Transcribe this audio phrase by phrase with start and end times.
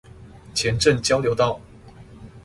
[0.55, 1.61] 前鎮交流道